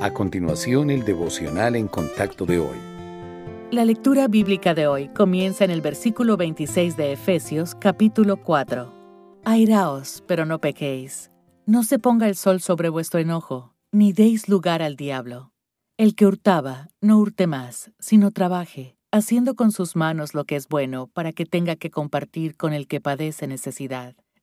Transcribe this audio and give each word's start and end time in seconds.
A 0.00 0.12
continuación, 0.12 0.90
el 0.90 1.04
devocional 1.04 1.74
en 1.74 1.88
contacto 1.88 2.46
de 2.46 2.60
hoy. 2.60 2.78
La 3.72 3.84
lectura 3.84 4.28
bíblica 4.28 4.72
de 4.72 4.86
hoy 4.86 5.08
comienza 5.08 5.64
en 5.64 5.72
el 5.72 5.80
versículo 5.80 6.36
26 6.36 6.96
de 6.96 7.10
Efesios 7.14 7.74
capítulo 7.74 8.36
4. 8.36 9.40
Airaos, 9.44 10.22
pero 10.28 10.46
no 10.46 10.60
pequéis. 10.60 11.32
No 11.66 11.82
se 11.82 11.98
ponga 11.98 12.28
el 12.28 12.36
sol 12.36 12.60
sobre 12.60 12.90
vuestro 12.90 13.18
enojo, 13.18 13.74
ni 13.90 14.12
deis 14.12 14.48
lugar 14.48 14.82
al 14.82 14.94
diablo. 14.94 15.50
El 15.96 16.14
que 16.14 16.26
hurtaba, 16.26 16.90
no 17.00 17.18
hurte 17.18 17.48
más, 17.48 17.90
sino 17.98 18.30
trabaje, 18.30 18.96
haciendo 19.10 19.56
con 19.56 19.72
sus 19.72 19.96
manos 19.96 20.32
lo 20.32 20.44
que 20.44 20.54
es 20.54 20.68
bueno, 20.68 21.08
para 21.08 21.32
que 21.32 21.44
tenga 21.44 21.74
que 21.74 21.90
compartir 21.90 22.56
con 22.56 22.72
el 22.72 22.86
que 22.86 23.00
padece 23.00 23.48
necesidad. 23.48 24.14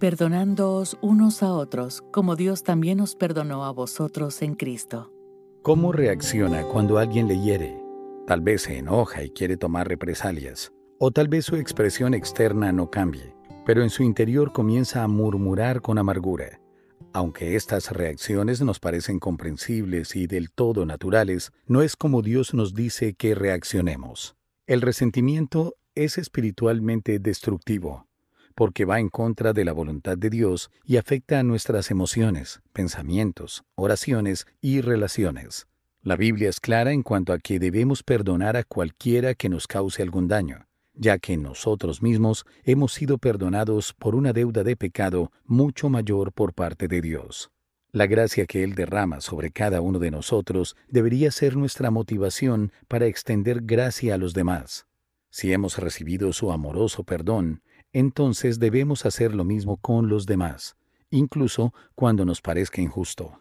perdonándoos 0.00 0.96
unos 1.02 1.42
a 1.42 1.52
otros, 1.52 2.02
como 2.10 2.34
Dios 2.34 2.62
también 2.62 3.00
os 3.00 3.14
perdonó 3.14 3.66
a 3.66 3.70
vosotros 3.70 4.40
en 4.40 4.54
Cristo. 4.54 5.12
¿Cómo 5.60 5.92
reacciona 5.92 6.62
cuando 6.62 6.96
alguien 6.96 7.28
le 7.28 7.38
hiere? 7.38 7.78
Tal 8.26 8.40
vez 8.40 8.62
se 8.62 8.78
enoja 8.78 9.22
y 9.22 9.30
quiere 9.30 9.58
tomar 9.58 9.88
represalias, 9.88 10.72
o 10.98 11.10
tal 11.10 11.28
vez 11.28 11.44
su 11.44 11.56
expresión 11.56 12.14
externa 12.14 12.72
no 12.72 12.90
cambie, 12.90 13.34
pero 13.66 13.82
en 13.82 13.90
su 13.90 14.02
interior 14.02 14.54
comienza 14.54 15.02
a 15.02 15.08
murmurar 15.08 15.82
con 15.82 15.98
amargura. 15.98 16.62
Aunque 17.12 17.54
estas 17.54 17.92
reacciones 17.92 18.62
nos 18.62 18.80
parecen 18.80 19.18
comprensibles 19.18 20.16
y 20.16 20.26
del 20.26 20.50
todo 20.50 20.86
naturales, 20.86 21.52
no 21.66 21.82
es 21.82 21.94
como 21.94 22.22
Dios 22.22 22.54
nos 22.54 22.72
dice 22.72 23.12
que 23.12 23.34
reaccionemos. 23.34 24.34
El 24.66 24.80
resentimiento 24.80 25.74
es 25.94 26.16
espiritualmente 26.16 27.18
destructivo 27.18 28.06
porque 28.54 28.84
va 28.84 29.00
en 29.00 29.08
contra 29.08 29.52
de 29.52 29.64
la 29.64 29.72
voluntad 29.72 30.18
de 30.18 30.30
Dios 30.30 30.70
y 30.84 30.96
afecta 30.96 31.38
a 31.38 31.42
nuestras 31.42 31.90
emociones, 31.90 32.60
pensamientos, 32.72 33.64
oraciones 33.74 34.46
y 34.60 34.80
relaciones. 34.80 35.66
La 36.02 36.16
Biblia 36.16 36.48
es 36.48 36.60
clara 36.60 36.92
en 36.92 37.02
cuanto 37.02 37.32
a 37.32 37.38
que 37.38 37.58
debemos 37.58 38.02
perdonar 38.02 38.56
a 38.56 38.64
cualquiera 38.64 39.34
que 39.34 39.48
nos 39.48 39.66
cause 39.66 40.02
algún 40.02 40.28
daño, 40.28 40.66
ya 40.94 41.18
que 41.18 41.36
nosotros 41.36 42.02
mismos 42.02 42.46
hemos 42.64 42.94
sido 42.94 43.18
perdonados 43.18 43.92
por 43.92 44.14
una 44.14 44.32
deuda 44.32 44.64
de 44.64 44.76
pecado 44.76 45.30
mucho 45.44 45.90
mayor 45.90 46.32
por 46.32 46.54
parte 46.54 46.88
de 46.88 47.00
Dios. 47.00 47.50
La 47.92 48.06
gracia 48.06 48.46
que 48.46 48.62
Él 48.62 48.76
derrama 48.76 49.20
sobre 49.20 49.50
cada 49.50 49.80
uno 49.80 49.98
de 49.98 50.10
nosotros 50.10 50.76
debería 50.88 51.30
ser 51.32 51.56
nuestra 51.56 51.90
motivación 51.90 52.72
para 52.86 53.06
extender 53.06 53.62
gracia 53.62 54.14
a 54.14 54.18
los 54.18 54.32
demás. 54.32 54.86
Si 55.30 55.52
hemos 55.52 55.78
recibido 55.78 56.32
su 56.32 56.52
amoroso 56.52 57.04
perdón, 57.04 57.62
entonces 57.92 58.58
debemos 58.58 59.06
hacer 59.06 59.34
lo 59.34 59.44
mismo 59.44 59.76
con 59.76 60.08
los 60.08 60.26
demás, 60.26 60.76
incluso 61.10 61.72
cuando 61.94 62.24
nos 62.24 62.40
parezca 62.40 62.80
injusto. 62.80 63.40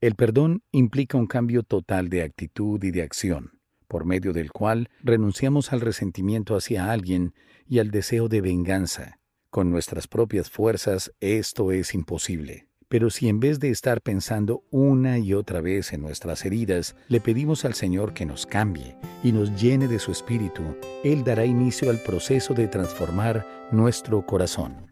El 0.00 0.14
perdón 0.14 0.62
implica 0.70 1.18
un 1.18 1.26
cambio 1.26 1.62
total 1.62 2.08
de 2.08 2.22
actitud 2.22 2.82
y 2.82 2.90
de 2.90 3.02
acción, 3.02 3.60
por 3.86 4.06
medio 4.06 4.32
del 4.32 4.50
cual 4.52 4.88
renunciamos 5.02 5.72
al 5.72 5.80
resentimiento 5.80 6.56
hacia 6.56 6.90
alguien 6.90 7.34
y 7.66 7.80
al 7.80 7.90
deseo 7.90 8.28
de 8.28 8.40
venganza. 8.40 9.18
Con 9.50 9.70
nuestras 9.70 10.06
propias 10.06 10.50
fuerzas 10.50 11.12
esto 11.20 11.72
es 11.72 11.94
imposible. 11.94 12.69
Pero 12.90 13.08
si 13.08 13.28
en 13.28 13.38
vez 13.38 13.60
de 13.60 13.70
estar 13.70 14.00
pensando 14.00 14.64
una 14.72 15.18
y 15.18 15.32
otra 15.32 15.60
vez 15.60 15.92
en 15.92 16.00
nuestras 16.00 16.44
heridas, 16.44 16.96
le 17.06 17.20
pedimos 17.20 17.64
al 17.64 17.74
Señor 17.74 18.14
que 18.14 18.26
nos 18.26 18.46
cambie 18.46 18.96
y 19.22 19.30
nos 19.30 19.62
llene 19.62 19.86
de 19.86 20.00
su 20.00 20.10
Espíritu, 20.10 20.62
Él 21.04 21.22
dará 21.22 21.44
inicio 21.44 21.88
al 21.88 21.98
proceso 21.98 22.52
de 22.52 22.66
transformar 22.66 23.46
nuestro 23.70 24.26
corazón. 24.26 24.89